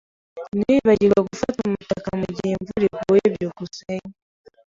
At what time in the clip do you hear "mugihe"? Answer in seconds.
2.19-2.51